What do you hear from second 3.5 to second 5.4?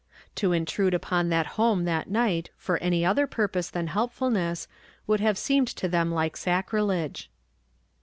than helpfulness would have